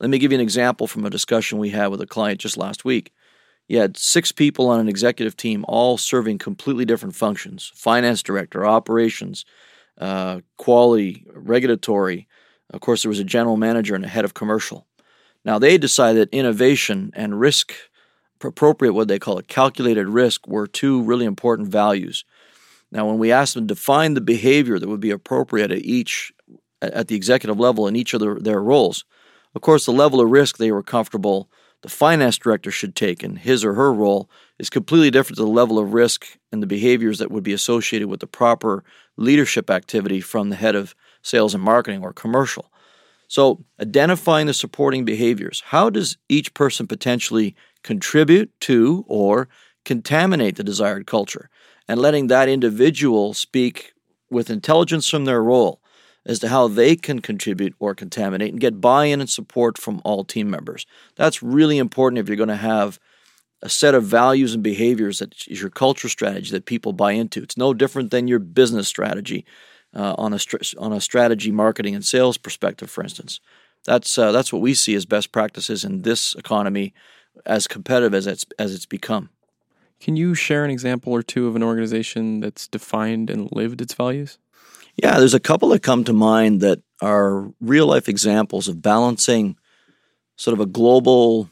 let 0.00 0.10
me 0.10 0.18
give 0.18 0.32
you 0.32 0.38
an 0.38 0.42
example 0.42 0.86
from 0.86 1.06
a 1.06 1.10
discussion 1.10 1.58
we 1.58 1.70
had 1.70 1.86
with 1.86 2.00
a 2.00 2.06
client 2.06 2.40
just 2.40 2.56
last 2.56 2.84
week. 2.84 3.12
You 3.68 3.78
had 3.78 3.96
six 3.96 4.32
people 4.32 4.68
on 4.68 4.80
an 4.80 4.88
executive 4.88 5.36
team, 5.36 5.64
all 5.68 5.96
serving 5.96 6.38
completely 6.38 6.84
different 6.84 7.14
functions 7.14 7.72
finance 7.74 8.22
director, 8.22 8.66
operations, 8.66 9.44
uh, 9.98 10.40
quality, 10.56 11.24
regulatory. 11.32 12.28
Of 12.70 12.80
course, 12.80 13.02
there 13.02 13.10
was 13.10 13.20
a 13.20 13.24
general 13.24 13.56
manager 13.56 13.94
and 13.94 14.04
a 14.04 14.08
head 14.08 14.24
of 14.24 14.34
commercial. 14.34 14.86
Now, 15.44 15.58
they 15.58 15.78
decided 15.78 16.20
that 16.20 16.36
innovation 16.36 17.10
and 17.14 17.38
risk, 17.38 17.74
appropriate 18.42 18.92
what 18.92 19.08
they 19.08 19.18
call 19.18 19.38
it, 19.38 19.48
calculated 19.48 20.08
risk, 20.08 20.46
were 20.46 20.66
two 20.66 21.02
really 21.02 21.26
important 21.26 21.68
values. 21.68 22.24
Now, 22.90 23.06
when 23.06 23.18
we 23.18 23.32
asked 23.32 23.54
them 23.54 23.66
to 23.66 23.74
define 23.74 24.14
the 24.14 24.20
behavior 24.20 24.78
that 24.78 24.88
would 24.88 25.00
be 25.00 25.10
appropriate 25.10 25.70
at 25.70 25.84
each, 25.84 26.32
at 26.80 27.08
the 27.08 27.16
executive 27.16 27.58
level 27.58 27.86
in 27.86 27.96
each 27.96 28.14
of 28.14 28.20
their, 28.20 28.36
their 28.36 28.60
roles, 28.60 29.04
of 29.54 29.60
course, 29.60 29.86
the 29.86 29.92
level 29.92 30.20
of 30.20 30.30
risk 30.30 30.56
they 30.56 30.72
were 30.72 30.82
comfortable 30.82 31.48
the 31.84 31.90
finance 31.90 32.38
director 32.38 32.70
should 32.70 32.96
take 32.96 33.22
in 33.22 33.36
his 33.36 33.62
or 33.62 33.74
her 33.74 33.92
role 33.92 34.30
is 34.58 34.70
completely 34.70 35.10
different 35.10 35.36
to 35.36 35.42
the 35.42 35.48
level 35.50 35.78
of 35.78 35.92
risk 35.92 36.38
and 36.50 36.62
the 36.62 36.66
behaviors 36.66 37.18
that 37.18 37.30
would 37.30 37.44
be 37.44 37.52
associated 37.52 38.08
with 38.08 38.20
the 38.20 38.26
proper 38.26 38.82
leadership 39.18 39.68
activity 39.68 40.18
from 40.22 40.48
the 40.48 40.56
head 40.56 40.74
of 40.74 40.94
sales 41.24 41.54
and 41.54 41.64
marketing 41.64 42.02
or 42.04 42.12
commercial. 42.12 42.70
So, 43.26 43.64
identifying 43.80 44.46
the 44.46 44.54
supporting 44.54 45.04
behaviors. 45.04 45.62
How 45.66 45.90
does 45.90 46.16
each 46.28 46.54
person 46.54 46.86
potentially 46.86 47.56
contribute 47.82 48.52
to 48.60 49.04
or 49.08 49.48
contaminate 49.84 50.56
the 50.56 50.62
desired 50.62 51.06
culture? 51.06 51.50
And 51.88 52.00
letting 52.00 52.28
that 52.28 52.48
individual 52.48 53.34
speak 53.34 53.92
with 54.30 54.50
intelligence 54.50 55.08
from 55.08 55.24
their 55.24 55.42
role 55.42 55.80
as 56.26 56.38
to 56.38 56.48
how 56.48 56.68
they 56.68 56.96
can 56.96 57.20
contribute 57.20 57.74
or 57.78 57.94
contaminate 57.94 58.52
and 58.52 58.60
get 58.60 58.80
buy 58.80 59.06
in 59.06 59.20
and 59.20 59.28
support 59.28 59.76
from 59.76 60.00
all 60.04 60.24
team 60.24 60.48
members. 60.50 60.86
That's 61.16 61.42
really 61.42 61.78
important 61.78 62.18
if 62.18 62.28
you're 62.28 62.36
going 62.36 62.48
to 62.48 62.56
have 62.56 62.98
a 63.62 63.68
set 63.68 63.94
of 63.94 64.04
values 64.04 64.54
and 64.54 64.62
behaviors 64.62 65.18
that 65.18 65.34
is 65.48 65.60
your 65.60 65.70
culture 65.70 66.08
strategy 66.08 66.50
that 66.50 66.66
people 66.66 66.92
buy 66.92 67.12
into. 67.12 67.42
It's 67.42 67.56
no 67.56 67.74
different 67.74 68.10
than 68.10 68.28
your 68.28 68.38
business 68.38 68.88
strategy 68.88 69.44
uh, 69.94 70.14
on 70.18 70.32
a 70.32 70.38
on 70.78 70.92
a 70.92 71.00
strategy, 71.00 71.50
marketing, 71.50 71.94
and 71.94 72.04
sales 72.04 72.36
perspective, 72.36 72.90
for 72.90 73.02
instance. 73.02 73.40
That's 73.84 74.18
uh, 74.18 74.32
that's 74.32 74.52
what 74.52 74.62
we 74.62 74.74
see 74.74 74.94
as 74.94 75.06
best 75.06 75.32
practices 75.32 75.84
in 75.84 76.02
this 76.02 76.34
economy, 76.34 76.94
as 77.46 77.66
competitive 77.66 78.14
as 78.14 78.26
it's 78.26 78.46
as 78.58 78.74
it's 78.74 78.86
become. 78.86 79.30
Can 80.00 80.16
you 80.16 80.34
share 80.34 80.64
an 80.64 80.70
example 80.70 81.12
or 81.12 81.22
two 81.22 81.46
of 81.46 81.56
an 81.56 81.62
organization 81.62 82.40
that's 82.40 82.66
defined 82.68 83.30
and 83.30 83.50
lived 83.52 83.80
its 83.80 83.94
values? 83.94 84.38
Yeah, 84.96 85.18
there's 85.18 85.34
a 85.34 85.40
couple 85.40 85.70
that 85.70 85.82
come 85.82 86.04
to 86.04 86.12
mind 86.12 86.60
that 86.60 86.80
are 87.00 87.52
real 87.60 87.86
life 87.86 88.08
examples 88.08 88.68
of 88.68 88.82
balancing 88.82 89.56
sort 90.36 90.52
of 90.52 90.60
a 90.60 90.66
global 90.66 91.50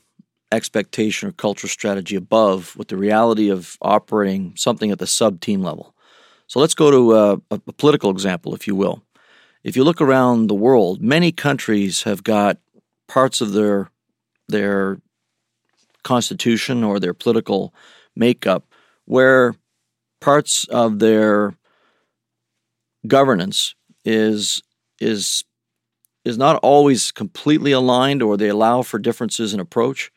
expectation 0.52 1.28
or 1.28 1.32
cultural 1.32 1.68
strategy 1.68 2.14
above 2.14 2.76
with 2.76 2.88
the 2.88 2.96
reality 2.96 3.48
of 3.48 3.76
operating 3.80 4.54
something 4.56 4.90
at 4.90 4.98
the 4.98 5.06
sub 5.06 5.40
team 5.40 5.62
level. 5.62 5.91
So 6.52 6.60
let's 6.60 6.74
go 6.74 6.90
to 6.90 7.14
a, 7.16 7.40
a, 7.50 7.58
political 7.78 8.10
example, 8.10 8.54
if 8.54 8.66
you 8.66 8.76
will. 8.76 9.02
If 9.64 9.74
you 9.74 9.84
look 9.84 10.02
around 10.02 10.48
the 10.48 10.54
world, 10.54 11.00
many 11.00 11.32
countries 11.32 12.02
have 12.02 12.22
got 12.22 12.58
parts 13.08 13.40
of 13.40 13.54
their 13.54 13.90
their 14.50 15.00
constitution 16.02 16.84
or 16.84 17.00
their 17.00 17.14
political 17.14 17.72
makeup 18.14 18.66
where 19.06 19.54
parts 20.20 20.66
of 20.68 20.98
their 20.98 21.54
governance 23.06 23.74
is 24.04 24.62
is 25.00 25.44
is 26.26 26.36
not 26.36 26.56
always 26.56 27.12
completely 27.12 27.72
aligned 27.72 28.22
or 28.22 28.36
they 28.36 28.48
allow 28.50 28.82
for 28.82 28.98
differences 28.98 29.54
in 29.54 29.60
approach. 29.60 30.12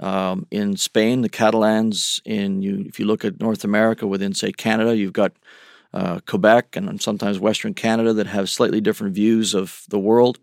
Um, 0.00 0.46
in 0.50 0.78
Spain, 0.78 1.20
the 1.20 1.28
Catalans, 1.28 2.22
in 2.24 2.62
you, 2.62 2.84
if 2.88 2.98
you 2.98 3.04
look 3.04 3.22
at 3.22 3.38
North 3.38 3.64
America 3.64 4.06
within, 4.06 4.32
say, 4.32 4.50
Canada, 4.50 4.96
you've 4.96 5.12
got 5.12 5.32
uh, 5.94 6.18
Quebec 6.26 6.74
and 6.74 7.00
sometimes 7.00 7.38
Western 7.38 7.72
Canada 7.72 8.12
that 8.12 8.26
have 8.26 8.50
slightly 8.50 8.80
different 8.80 9.14
views 9.14 9.54
of 9.54 9.84
the 9.88 9.98
world. 9.98 10.40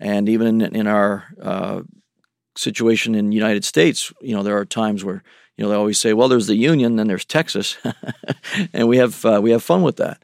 And 0.00 0.28
even 0.28 0.62
in, 0.62 0.74
in 0.74 0.86
our 0.86 1.26
uh, 1.40 1.82
situation 2.56 3.14
in 3.14 3.28
the 3.28 3.36
United 3.36 3.64
States, 3.64 4.12
you 4.22 4.34
know, 4.34 4.42
there 4.42 4.56
are 4.56 4.64
times 4.64 5.04
where 5.04 5.22
you 5.56 5.64
know 5.64 5.70
they 5.70 5.76
always 5.76 5.98
say, 5.98 6.12
"Well, 6.12 6.28
there's 6.28 6.46
the 6.46 6.56
Union, 6.56 6.96
then 6.96 7.08
there's 7.08 7.24
Texas," 7.24 7.76
and 8.72 8.88
we 8.88 8.96
have 8.96 9.24
uh, 9.24 9.40
we 9.42 9.50
have 9.50 9.62
fun 9.62 9.82
with 9.82 9.96
that. 9.96 10.22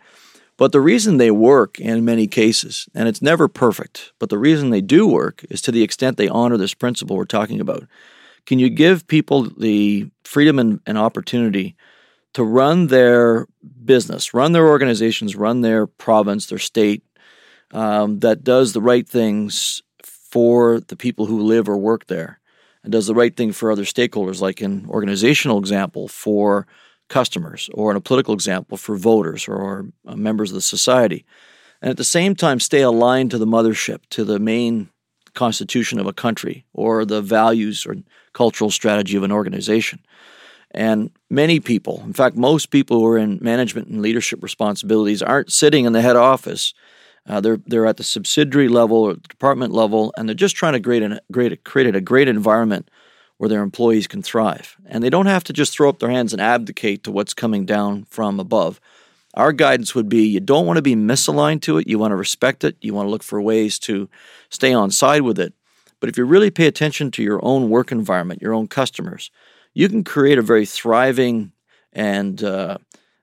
But 0.56 0.71
the 0.71 0.80
reason 0.80 1.16
they 1.16 1.33
work 1.33 1.80
in 1.80 2.04
many 2.04 2.28
cases, 2.28 2.88
and 2.94 3.09
it's 3.09 3.21
never 3.21 3.49
perfect, 3.49 4.12
but 4.21 4.30
the 4.30 4.38
reason 4.38 4.71
they 4.71 4.80
do 4.80 5.06
work 5.06 5.44
is 5.50 5.61
to 5.62 5.73
the 5.73 5.83
extent 5.83 6.16
they 6.16 6.28
honor 6.28 6.56
this 6.56 6.75
principle 6.75 7.16
we're 7.16 7.25
talking 7.25 7.61
about. 7.61 7.87
Can 8.47 8.61
you 8.61 8.71
give 8.71 9.09
people 9.09 9.42
the 9.42 10.09
freedom 10.25 10.61
and, 10.61 10.80
and 10.87 10.97
opportunity 10.97 11.75
to 12.34 12.44
run 12.44 12.88
their 12.88 13.46
business, 13.84 14.34
run 14.34 14.52
their 14.52 14.68
organizations, 14.68 15.34
run 15.34 15.62
their 15.62 15.86
province, 15.86 16.46
their 16.46 16.58
state 16.58 17.02
um, 17.72 18.20
that 18.20 18.44
does 18.44 18.72
the 18.72 18.80
right 18.80 19.08
things 19.08 19.82
for 20.02 20.80
the 20.80 20.96
people 20.96 21.26
who 21.26 21.42
live 21.42 21.68
or 21.68 21.76
work 21.76 22.06
there 22.06 22.40
and 22.82 22.92
does 22.92 23.06
the 23.06 23.14
right 23.14 23.36
thing 23.36 23.52
for 23.52 23.72
other 23.72 23.84
stakeholders, 23.84 24.40
like 24.40 24.60
an 24.60 24.86
organizational 24.88 25.58
example 25.58 26.08
for 26.08 26.66
customers, 27.08 27.70
or 27.72 27.90
in 27.90 27.96
a 27.96 28.00
political 28.00 28.34
example 28.34 28.76
for 28.76 28.96
voters 28.96 29.46
or 29.48 29.86
uh, 30.06 30.16
members 30.16 30.50
of 30.50 30.54
the 30.54 30.60
society. 30.60 31.24
And 31.80 31.90
at 31.90 31.96
the 31.96 32.04
same 32.04 32.34
time, 32.34 32.60
stay 32.60 32.82
aligned 32.82 33.30
to 33.30 33.38
the 33.38 33.46
mothership, 33.46 34.00
to 34.10 34.24
the 34.24 34.38
main 34.38 34.88
constitution 35.34 35.98
of 35.98 36.06
a 36.06 36.12
country, 36.12 36.64
or 36.72 37.04
the 37.04 37.20
values 37.20 37.86
or 37.86 37.96
cultural 38.32 38.70
strategy 38.70 39.16
of 39.16 39.22
an 39.22 39.32
organization. 39.32 40.00
And 40.75 41.11
many 41.31 41.61
people, 41.61 42.02
in 42.04 42.12
fact, 42.12 42.37
most 42.37 42.71
people 42.71 42.99
who 42.99 43.07
are 43.07 43.19
in 43.19 43.38
management 43.40 43.88
and 43.88 44.02
leadership 44.02 44.43
responsibilities 44.43 45.23
aren't 45.23 45.52
sitting 45.52 45.85
in 45.85 45.93
the 45.93 46.02
head 46.02 46.16
office. 46.16 46.75
Uh, 47.26 47.40
they're 47.40 47.61
they're 47.66 47.87
at 47.87 47.97
the 47.97 48.02
subsidiary 48.02 48.69
level 48.69 48.99
or 48.99 49.14
department 49.14 49.73
level, 49.73 50.12
and 50.16 50.28
they're 50.28 50.35
just 50.35 50.57
trying 50.57 50.75
to 50.75 50.81
create, 50.81 51.02
an, 51.02 51.21
create, 51.33 51.64
create 51.64 51.95
a 51.95 52.00
great 52.00 52.28
environment 52.28 52.90
where 53.38 53.49
their 53.49 53.62
employees 53.62 54.07
can 54.07 54.23
thrive. 54.23 54.76
And 54.87 55.02
they 55.02 55.11
don't 55.11 55.26
have 55.26 55.45
to 55.45 55.52
just 55.52 55.73
throw 55.73 55.88
up 55.88 56.00
their 56.00 56.11
hands 56.11 56.33
and 56.33 56.43
abdicate 56.43 57.04
to 57.04 57.12
what's 57.12 57.35
coming 57.35 57.64
down 57.64 58.04
from 58.04 58.38
above. 58.40 58.81
Our 59.35 59.52
guidance 59.52 59.95
would 59.95 60.09
be 60.09 60.26
you 60.26 60.40
don't 60.40 60.66
want 60.66 60.76
to 60.76 60.83
be 60.83 60.95
misaligned 60.95 61.62
to 61.62 61.78
it. 61.78 61.88
You 61.88 61.99
want 61.99 62.12
to 62.12 62.16
respect 62.16 62.62
it. 62.62 62.76
You 62.81 62.95
want 62.95 63.07
to 63.07 63.11
look 63.11 63.23
for 63.23 63.40
ways 63.40 63.78
to 63.81 64.09
stay 64.49 64.73
on 64.73 64.90
side 64.90 65.23
with 65.23 65.38
it. 65.38 65.54
But 65.99 66.09
if 66.09 66.19
you 66.19 66.25
really 66.25 66.50
pay 66.50 66.66
attention 66.66 67.11
to 67.12 67.23
your 67.23 67.40
own 67.45 67.69
work 67.71 67.90
environment, 67.90 68.43
your 68.43 68.54
own 68.54 68.69
customers, 68.69 69.31
you 69.75 69.88
can 69.88 70.04
create 70.04 70.38
a 70.38 70.43
very 70.43 70.64
thriving 70.64 71.52
and 71.93 72.43
uh, 72.43 72.78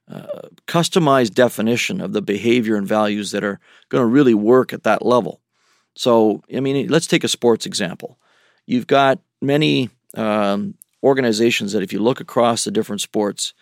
uh, 0.10 0.48
customized 0.68 1.34
definition 1.34 2.02
of 2.02 2.14
the 2.14 2.22
behavior 2.22 2.76
and 2.76 2.88
values 2.88 3.32
that 3.32 3.44
are 3.44 3.60
going 3.90 4.02
to 4.02 4.06
really 4.06 4.34
work 4.34 4.74
at 4.74 4.84
that 4.84 5.06
level. 5.06 5.42
So, 5.96 6.44
I 6.56 6.60
mean, 6.60 6.88
let's 6.88 7.08
take 7.08 7.24
a 7.24 7.30
sports 7.30 7.66
example. 7.66 8.18
You've 8.66 8.88
got 8.88 9.20
many 9.42 9.90
um, 10.16 10.76
organizations 11.04 11.74
that, 11.74 11.84
if 11.84 11.92
you 11.92 12.00
look 12.00 12.22
across 12.22 12.64
the 12.64 12.72
different 12.72 13.02
sports, 13.02 13.54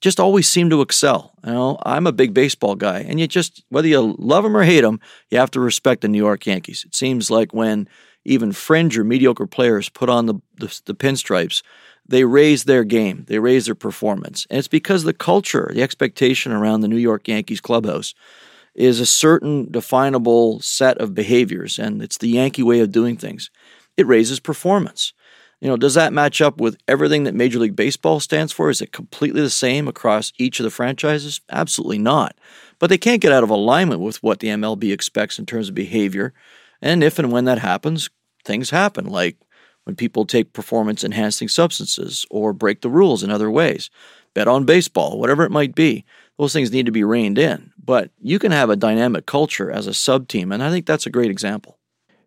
just 0.00 0.18
always 0.18 0.48
seem 0.48 0.70
to 0.70 0.80
excel. 0.80 1.32
You 1.44 1.52
know, 1.52 1.78
I'm 1.84 2.06
a 2.06 2.12
big 2.12 2.32
baseball 2.32 2.74
guy, 2.74 3.00
and 3.00 3.20
you 3.20 3.26
just 3.26 3.64
whether 3.68 3.88
you 3.88 4.16
love 4.18 4.44
them 4.44 4.56
or 4.56 4.64
hate 4.64 4.80
them, 4.80 4.98
you 5.30 5.38
have 5.38 5.50
to 5.52 5.60
respect 5.60 6.00
the 6.00 6.08
New 6.08 6.18
York 6.18 6.46
Yankees. 6.46 6.84
It 6.86 6.94
seems 6.94 7.30
like 7.30 7.52
when 7.52 7.88
even 8.24 8.52
fringe 8.52 8.98
or 8.98 9.04
mediocre 9.04 9.46
players 9.46 9.88
put 9.88 10.08
on 10.08 10.26
the, 10.26 10.34
the, 10.58 10.80
the 10.86 10.94
pinstripes, 10.94 11.62
they 12.10 12.24
raise 12.24 12.64
their 12.64 12.82
game, 12.82 13.24
they 13.28 13.38
raise 13.38 13.66
their 13.66 13.74
performance, 13.74 14.46
and 14.50 14.58
it's 14.58 14.68
because 14.68 15.04
the 15.04 15.12
culture, 15.12 15.70
the 15.72 15.82
expectation 15.82 16.50
around 16.50 16.80
the 16.80 16.88
New 16.88 16.96
York 16.96 17.28
Yankees 17.28 17.60
clubhouse 17.60 18.14
is 18.74 18.98
a 18.98 19.06
certain 19.06 19.70
definable 19.70 20.60
set 20.60 20.98
of 20.98 21.14
behaviors, 21.14 21.78
and 21.78 22.02
it's 22.02 22.18
the 22.18 22.28
Yankee 22.28 22.64
way 22.64 22.80
of 22.80 22.90
doing 22.90 23.16
things. 23.16 23.50
It 23.96 24.06
raises 24.06 24.40
performance. 24.40 25.12
You 25.60 25.68
know, 25.68 25.76
does 25.76 25.94
that 25.94 26.12
match 26.12 26.40
up 26.40 26.60
with 26.60 26.78
everything 26.88 27.24
that 27.24 27.34
Major 27.34 27.58
League 27.58 27.76
Baseball 27.76 28.18
stands 28.18 28.52
for? 28.52 28.70
Is 28.70 28.80
it 28.80 28.92
completely 28.92 29.42
the 29.42 29.50
same 29.50 29.86
across 29.86 30.32
each 30.38 30.58
of 30.58 30.64
the 30.64 30.70
franchises? 30.70 31.42
Absolutely 31.50 31.98
not. 31.98 32.36
But 32.78 32.88
they 32.88 32.98
can't 32.98 33.20
get 33.20 33.32
out 33.32 33.44
of 33.44 33.50
alignment 33.50 34.00
with 34.00 34.22
what 34.22 34.40
the 34.40 34.48
MLB 34.48 34.90
expects 34.92 35.38
in 35.38 35.46
terms 35.46 35.68
of 35.68 35.74
behavior. 35.74 36.32
And 36.80 37.04
if 37.04 37.18
and 37.18 37.30
when 37.30 37.44
that 37.44 37.58
happens, 37.58 38.08
things 38.44 38.70
happen, 38.70 39.04
like 39.04 39.36
when 39.90 39.96
people 39.96 40.24
take 40.24 40.52
performance 40.52 41.02
enhancing 41.02 41.48
substances 41.48 42.24
or 42.30 42.52
break 42.52 42.80
the 42.80 42.88
rules 42.88 43.24
in 43.24 43.30
other 43.30 43.50
ways, 43.50 43.90
bet 44.34 44.46
on 44.46 44.64
baseball, 44.64 45.18
whatever 45.18 45.42
it 45.42 45.50
might 45.50 45.74
be. 45.74 46.04
Those 46.38 46.52
things 46.52 46.70
need 46.70 46.86
to 46.86 46.92
be 46.92 47.02
reined 47.02 47.38
in. 47.38 47.72
But 47.76 48.12
you 48.20 48.38
can 48.38 48.52
have 48.52 48.70
a 48.70 48.76
dynamic 48.76 49.26
culture 49.26 49.68
as 49.68 49.88
a 49.88 49.94
sub 49.94 50.28
team, 50.28 50.52
and 50.52 50.62
I 50.62 50.70
think 50.70 50.86
that's 50.86 51.06
a 51.06 51.10
great 51.10 51.30
example. 51.30 51.80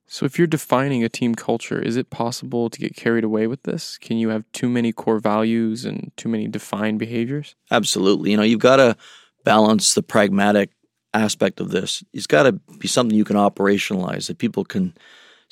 So, 0.08 0.26
if 0.26 0.38
you're 0.38 0.46
defining 0.46 1.06
a 1.06 1.10
team 1.10 1.36
culture, 1.36 1.82
is 1.82 1.96
it 1.96 2.10
possible 2.10 2.70
to 2.70 2.80
get 2.80 2.98
carried 2.98 3.24
away 3.24 3.48
with 3.48 3.64
this? 3.64 3.98
Can 3.98 4.18
you 4.18 4.28
have 4.30 4.44
too 4.52 4.68
many 4.68 4.92
core 4.92 5.20
values 5.20 5.86
and 5.86 6.12
too 6.18 6.28
many 6.28 6.50
defined 6.50 7.00
behaviors? 7.00 7.56
Absolutely. 7.72 8.32
You 8.32 8.38
know, 8.38 8.44
you've 8.44 8.60
got 8.60 8.76
to 8.76 8.98
balance 9.46 9.94
the 9.94 10.04
pragmatic 10.04 10.72
aspect 11.14 11.62
of 11.62 11.72
this. 11.72 12.04
It's 12.12 12.28
got 12.28 12.44
to 12.44 12.52
be 12.78 12.90
something 12.90 13.18
you 13.18 13.24
can 13.24 13.38
operationalize 13.38 14.28
that 14.28 14.38
people 14.38 14.66
can 14.66 14.94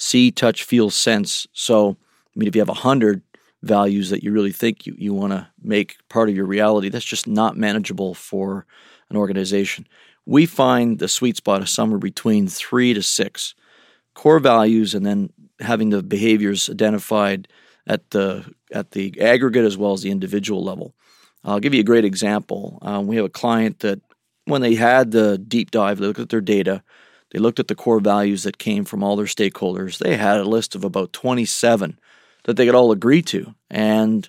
see, 0.01 0.31
touch, 0.31 0.63
feel, 0.63 0.89
sense. 0.89 1.45
So, 1.53 1.91
I 1.91 2.39
mean, 2.39 2.47
if 2.47 2.55
you 2.55 2.61
have 2.61 2.69
a 2.69 2.73
hundred 2.73 3.21
values 3.61 4.09
that 4.09 4.23
you 4.23 4.31
really 4.31 4.51
think 4.51 4.87
you, 4.87 4.95
you 4.97 5.13
want 5.13 5.31
to 5.31 5.47
make 5.61 5.97
part 6.09 6.27
of 6.27 6.35
your 6.35 6.47
reality, 6.47 6.89
that's 6.89 7.05
just 7.05 7.27
not 7.27 7.55
manageable 7.55 8.15
for 8.15 8.65
an 9.11 9.15
organization. 9.15 9.87
We 10.25 10.47
find 10.47 10.97
the 10.97 11.07
sweet 11.07 11.37
spot 11.37 11.61
is 11.61 11.69
somewhere 11.69 11.99
between 11.99 12.47
three 12.47 12.95
to 12.95 13.03
six 13.03 13.53
core 14.15 14.39
values 14.39 14.95
and 14.95 15.05
then 15.05 15.31
having 15.59 15.91
the 15.91 16.01
behaviors 16.01 16.67
identified 16.69 17.47
at 17.85 18.09
the 18.09 18.51
at 18.73 18.91
the 18.91 19.21
aggregate 19.21 19.65
as 19.65 19.77
well 19.77 19.93
as 19.93 20.01
the 20.01 20.11
individual 20.11 20.63
level. 20.63 20.95
I'll 21.43 21.59
give 21.59 21.73
you 21.73 21.81
a 21.81 21.91
great 21.91 22.05
example. 22.05 22.79
Um, 22.81 23.05
we 23.05 23.15
have 23.17 23.25
a 23.25 23.29
client 23.29 23.79
that 23.79 23.99
when 24.45 24.61
they 24.61 24.75
had 24.75 25.11
the 25.11 25.37
deep 25.37 25.69
dive, 25.71 25.99
they 25.99 26.07
looked 26.07 26.19
at 26.19 26.29
their 26.29 26.41
data, 26.41 26.83
they 27.31 27.39
looked 27.39 27.59
at 27.59 27.67
the 27.67 27.75
core 27.75 27.99
values 27.99 28.43
that 28.43 28.57
came 28.57 28.85
from 28.85 29.03
all 29.03 29.15
their 29.15 29.25
stakeholders. 29.25 29.97
They 29.97 30.17
had 30.17 30.37
a 30.37 30.45
list 30.45 30.75
of 30.75 30.83
about 30.83 31.13
27 31.13 31.97
that 32.43 32.57
they 32.57 32.65
could 32.65 32.75
all 32.75 32.91
agree 32.91 33.21
to. 33.23 33.55
And 33.69 34.27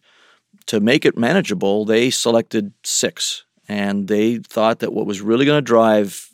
to 0.66 0.80
make 0.80 1.04
it 1.04 1.18
manageable, 1.18 1.84
they 1.84 2.10
selected 2.10 2.72
six. 2.84 3.44
And 3.68 4.08
they 4.08 4.38
thought 4.38 4.80
that 4.80 4.92
what 4.92 5.06
was 5.06 5.20
really 5.20 5.44
going 5.44 5.58
to 5.58 5.62
drive 5.62 6.30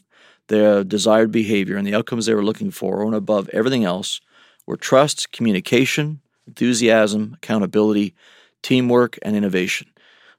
their 0.49 0.83
desired 0.85 1.31
behavior 1.31 1.77
and 1.77 1.87
the 1.87 1.95
outcomes 1.95 2.27
they 2.27 2.35
were 2.35 2.45
looking 2.45 2.71
for, 2.71 3.03
and 3.03 3.15
above 3.15 3.49
everything 3.51 3.85
else, 3.85 4.21
were 4.67 4.77
trust, 4.77 5.31
communication, 5.33 6.21
enthusiasm, 6.47 7.35
accountability, 7.37 8.15
teamwork, 8.63 9.19
and 9.23 9.37
innovation. 9.37 9.89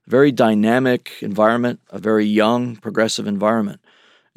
A 0.08 0.10
very 0.10 0.32
dynamic 0.32 1.12
environment, 1.22 1.80
a 1.90 2.00
very 2.00 2.26
young, 2.26 2.76
progressive 2.76 3.28
environment. 3.28 3.82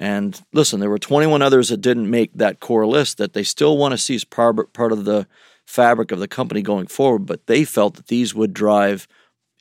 And 0.02 0.42
listen, 0.52 0.80
there 0.80 0.90
were 0.90 0.99
21 0.99 1.42
others 1.42 1.68
that 1.68 1.76
didn't 1.76 2.11
make 2.11 2.32
that 2.35 2.59
core 2.59 2.88
list 2.88 3.18
that 3.18 3.35
they 3.35 3.44
still 3.44 3.78
want 3.78 3.92
to 3.92 3.99
see 3.99 4.16
as 4.16 4.25
part, 4.25 4.73
part 4.73 4.90
of 4.90 5.04
the 5.04 5.28
fabric 5.64 6.11
of 6.11 6.18
the 6.18 6.26
company 6.26 6.61
going 6.61 6.88
forward, 6.88 7.21
but 7.21 7.47
they 7.47 7.62
felt 7.62 7.94
that 7.94 8.09
these 8.09 8.35
would 8.35 8.52
drive 8.52 9.06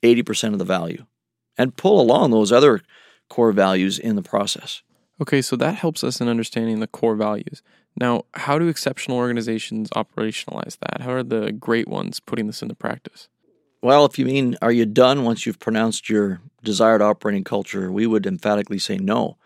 80% 0.02 0.54
of 0.54 0.58
the 0.58 0.66
value 0.66 1.06
and 1.60 1.78
pull 1.78 2.02
along 2.02 2.32
those 2.32 2.52
other 2.52 2.82
core 3.30 3.52
values 3.52 4.00
in 4.00 4.16
the 4.16 4.24
process. 4.24 4.82
Okay, 5.22 5.44
so 5.44 5.56
that 5.58 5.76
helps 5.76 6.04
us 6.04 6.20
in 6.20 6.28
understanding 6.28 6.80
the 6.80 6.88
core 6.88 7.16
values. 7.16 7.62
Now, 7.96 8.26
how 8.34 8.58
do 8.58 8.68
exceptional 8.68 9.20
organizations 9.20 9.92
operationalize 9.92 10.80
that? 10.80 11.02
How 11.02 11.12
are 11.12 11.24
the 11.24 11.52
great 11.52 11.88
ones 11.88 12.20
putting 12.20 12.48
this 12.48 12.64
into 12.64 12.74
practice? 12.74 13.30
Well, 13.84 14.06
if 14.06 14.18
you 14.18 14.26
mean, 14.26 14.58
are 14.60 14.72
you 14.72 14.88
done 14.88 15.24
once 15.24 15.46
you've 15.46 15.60
pronounced 15.60 16.10
your 16.10 16.42
desired 16.64 17.04
operating 17.04 17.44
culture? 17.44 17.92
We 17.92 18.08
would 18.08 18.26
emphatically 18.26 18.80
say 18.80 18.98
no. 18.98 19.38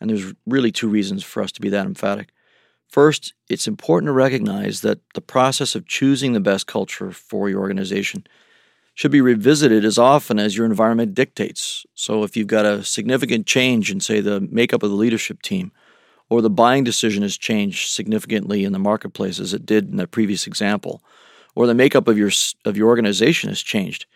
And 0.00 0.10
there's 0.10 0.32
really 0.46 0.72
two 0.72 0.88
reasons 0.88 1.24
for 1.24 1.42
us 1.42 1.52
to 1.52 1.60
be 1.60 1.68
that 1.70 1.86
emphatic. 1.86 2.28
First, 2.88 3.34
it's 3.48 3.68
important 3.68 4.08
to 4.08 4.12
recognize 4.12 4.80
that 4.80 5.00
the 5.14 5.20
process 5.20 5.74
of 5.74 5.86
choosing 5.86 6.32
the 6.32 6.40
best 6.40 6.66
culture 6.66 7.12
for 7.12 7.50
your 7.50 7.60
organization 7.60 8.26
should 8.94 9.10
be 9.10 9.20
revisited 9.20 9.84
as 9.84 9.98
often 9.98 10.38
as 10.38 10.56
your 10.56 10.66
environment 10.66 11.14
dictates. 11.14 11.86
So, 11.94 12.24
if 12.24 12.36
you've 12.36 12.48
got 12.48 12.64
a 12.64 12.82
significant 12.82 13.46
change 13.46 13.90
in, 13.90 14.00
say, 14.00 14.20
the 14.20 14.40
makeup 14.40 14.82
of 14.82 14.90
the 14.90 14.96
leadership 14.96 15.42
team, 15.42 15.70
or 16.30 16.42
the 16.42 16.50
buying 16.50 16.84
decision 16.84 17.22
has 17.22 17.36
changed 17.36 17.90
significantly 17.90 18.64
in 18.64 18.72
the 18.72 18.78
marketplace 18.78 19.38
as 19.38 19.54
it 19.54 19.64
did 19.64 19.88
in 19.90 19.96
the 19.96 20.06
previous 20.06 20.46
example, 20.46 21.02
or 21.54 21.66
the 21.66 21.74
makeup 21.74 22.08
of 22.08 22.18
your 22.18 22.30
of 22.64 22.76
your 22.76 22.88
organization 22.88 23.48
has 23.50 23.60
changed, 23.60 24.06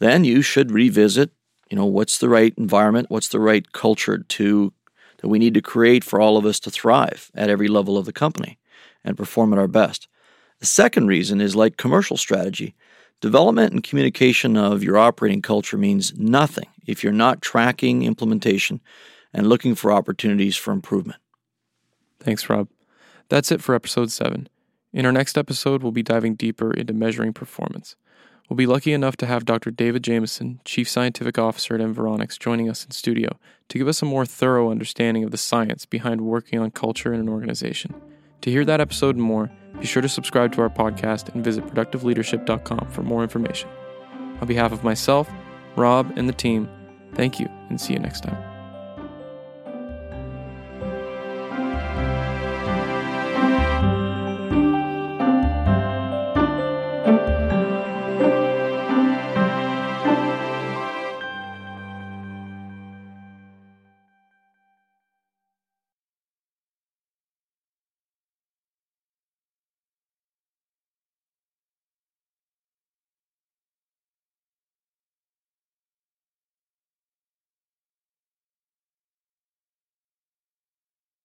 then 0.00 0.24
you 0.24 0.42
should 0.42 0.70
revisit, 0.70 1.30
you 1.70 1.76
know, 1.76 1.86
what's 1.86 2.18
the 2.18 2.28
right 2.28 2.54
environment, 2.58 3.10
what's 3.10 3.28
the 3.28 3.40
right 3.40 3.72
culture 3.72 4.18
to 4.18 4.72
that 5.18 5.28
we 5.28 5.38
need 5.38 5.54
to 5.54 5.62
create 5.62 6.04
for 6.04 6.20
all 6.20 6.36
of 6.36 6.46
us 6.46 6.60
to 6.60 6.70
thrive 6.70 7.30
at 7.34 7.50
every 7.50 7.68
level 7.68 7.96
of 7.96 8.06
the 8.06 8.12
company 8.12 8.58
and 9.04 9.16
perform 9.16 9.52
at 9.52 9.58
our 9.58 9.68
best. 9.68 10.08
The 10.60 10.66
second 10.66 11.06
reason 11.06 11.40
is 11.40 11.56
like 11.56 11.76
commercial 11.76 12.16
strategy. 12.16 12.74
Development 13.20 13.72
and 13.72 13.82
communication 13.82 14.56
of 14.56 14.82
your 14.82 14.98
operating 14.98 15.42
culture 15.42 15.78
means 15.78 16.14
nothing 16.18 16.68
if 16.86 17.02
you're 17.02 17.12
not 17.12 17.42
tracking 17.42 18.02
implementation 18.02 18.80
and 19.32 19.48
looking 19.48 19.74
for 19.74 19.92
opportunities 19.92 20.56
for 20.56 20.72
improvement. 20.72 21.20
Thanks, 22.20 22.48
Rob. 22.48 22.68
That's 23.28 23.50
it 23.50 23.62
for 23.62 23.74
episode 23.74 24.10
7. 24.10 24.48
In 24.92 25.04
our 25.04 25.12
next 25.12 25.36
episode, 25.36 25.82
we'll 25.82 25.92
be 25.92 26.02
diving 26.02 26.34
deeper 26.34 26.72
into 26.72 26.94
measuring 26.94 27.32
performance. 27.32 27.96
We'll 28.48 28.56
be 28.56 28.66
lucky 28.66 28.92
enough 28.92 29.16
to 29.18 29.26
have 29.26 29.44
Dr. 29.44 29.70
David 29.70 30.04
Jamieson, 30.04 30.60
Chief 30.64 30.88
Scientific 30.88 31.38
Officer 31.38 31.74
at 31.74 31.80
Environics, 31.80 32.38
joining 32.38 32.68
us 32.68 32.84
in 32.84 32.92
studio 32.92 33.38
to 33.68 33.78
give 33.78 33.88
us 33.88 34.02
a 34.02 34.06
more 34.06 34.24
thorough 34.24 34.70
understanding 34.70 35.24
of 35.24 35.32
the 35.32 35.36
science 35.36 35.84
behind 35.84 36.20
working 36.20 36.60
on 36.60 36.70
culture 36.70 37.12
in 37.12 37.18
an 37.18 37.28
organization. 37.28 37.94
To 38.42 38.50
hear 38.50 38.64
that 38.64 38.80
episode 38.80 39.16
and 39.16 39.24
more, 39.24 39.50
be 39.80 39.86
sure 39.86 40.02
to 40.02 40.08
subscribe 40.08 40.52
to 40.52 40.62
our 40.62 40.70
podcast 40.70 41.34
and 41.34 41.42
visit 41.42 41.66
productiveleadership.com 41.66 42.88
for 42.90 43.02
more 43.02 43.22
information. 43.22 43.68
On 44.40 44.46
behalf 44.46 44.72
of 44.72 44.84
myself, 44.84 45.28
Rob, 45.74 46.12
and 46.16 46.28
the 46.28 46.32
team, 46.32 46.68
thank 47.14 47.40
you 47.40 47.48
and 47.68 47.80
see 47.80 47.94
you 47.94 47.98
next 47.98 48.22
time. 48.22 48.45